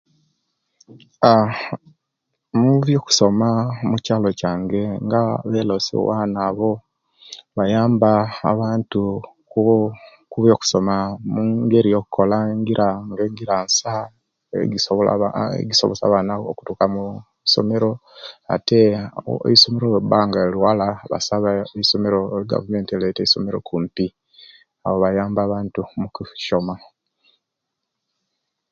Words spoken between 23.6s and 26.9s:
kumpi awo bayamba abantu okusyoma